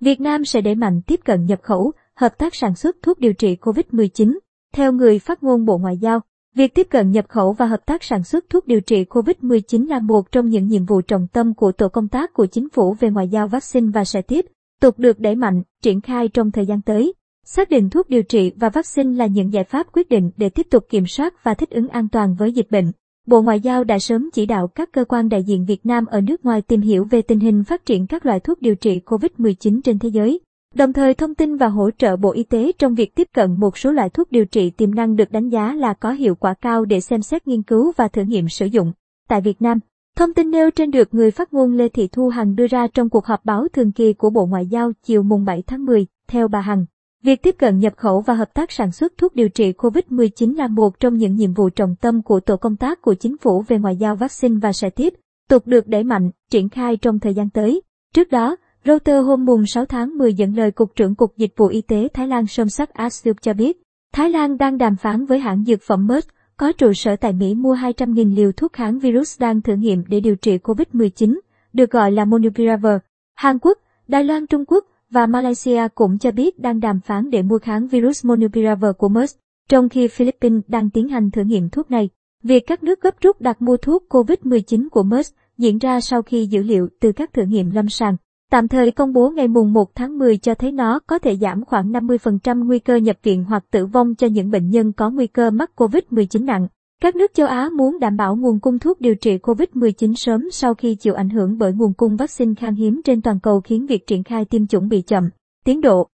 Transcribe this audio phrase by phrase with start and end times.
[0.00, 3.32] Việt Nam sẽ đẩy mạnh tiếp cận nhập khẩu, hợp tác sản xuất thuốc điều
[3.32, 4.38] trị COVID-19.
[4.72, 6.20] Theo người phát ngôn Bộ Ngoại giao,
[6.54, 9.98] việc tiếp cận nhập khẩu và hợp tác sản xuất thuốc điều trị COVID-19 là
[9.98, 13.10] một trong những nhiệm vụ trọng tâm của tổ công tác của chính phủ về
[13.10, 14.46] ngoại giao vaccine và sẽ tiếp
[14.80, 17.12] tục được đẩy mạnh, triển khai trong thời gian tới.
[17.44, 20.66] Xác định thuốc điều trị và vaccine là những giải pháp quyết định để tiếp
[20.70, 22.92] tục kiểm soát và thích ứng an toàn với dịch bệnh.
[23.30, 26.20] Bộ Ngoại giao đã sớm chỉ đạo các cơ quan đại diện Việt Nam ở
[26.20, 29.80] nước ngoài tìm hiểu về tình hình phát triển các loại thuốc điều trị COVID-19
[29.84, 30.40] trên thế giới,
[30.74, 33.78] đồng thời thông tin và hỗ trợ Bộ Y tế trong việc tiếp cận một
[33.78, 36.84] số loại thuốc điều trị tiềm năng được đánh giá là có hiệu quả cao
[36.84, 38.92] để xem xét nghiên cứu và thử nghiệm sử dụng.
[39.28, 39.78] Tại Việt Nam,
[40.16, 43.08] thông tin nêu trên được người phát ngôn Lê Thị Thu Hằng đưa ra trong
[43.08, 46.48] cuộc họp báo thường kỳ của Bộ Ngoại giao chiều mùng 7 tháng 10, theo
[46.48, 46.86] bà Hằng.
[47.22, 50.68] Việc tiếp cận nhập khẩu và hợp tác sản xuất thuốc điều trị COVID-19 là
[50.68, 53.78] một trong những nhiệm vụ trọng tâm của tổ công tác của chính phủ về
[53.78, 55.14] ngoại giao vaccine và sẽ tiếp
[55.48, 57.82] tục được đẩy mạnh, triển khai trong thời gian tới.
[58.14, 61.66] Trước đó, Reuters hôm mùng 6 tháng 10 dẫn lời Cục trưởng Cục Dịch vụ
[61.66, 63.82] Y tế Thái Lan Somsak Asup cho biết,
[64.12, 67.54] Thái Lan đang đàm phán với hãng dược phẩm Merck có trụ sở tại Mỹ
[67.54, 71.38] mua 200.000 liều thuốc kháng virus đang thử nghiệm để điều trị COVID-19,
[71.72, 72.98] được gọi là Monupiravir.
[73.36, 77.42] Hàn Quốc, Đài Loan Trung Quốc và Malaysia cũng cho biết đang đàm phán để
[77.42, 81.90] mua kháng virus Monupiravir của Merck, trong khi Philippines đang tiến hành thử nghiệm thuốc
[81.90, 82.08] này.
[82.42, 86.46] Việc các nước gấp rút đặt mua thuốc COVID-19 của Merck diễn ra sau khi
[86.46, 88.16] dữ liệu từ các thử nghiệm lâm sàng
[88.50, 91.64] tạm thời công bố ngày mùng 1 tháng 10 cho thấy nó có thể giảm
[91.64, 95.26] khoảng 50% nguy cơ nhập viện hoặc tử vong cho những bệnh nhân có nguy
[95.26, 96.68] cơ mắc COVID-19 nặng.
[97.02, 100.74] Các nước châu Á muốn đảm bảo nguồn cung thuốc điều trị COVID-19 sớm sau
[100.74, 104.06] khi chịu ảnh hưởng bởi nguồn cung vaccine khan hiếm trên toàn cầu khiến việc
[104.06, 105.30] triển khai tiêm chủng bị chậm.
[105.64, 106.08] Tiến độ